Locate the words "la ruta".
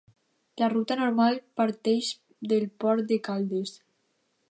0.61-0.97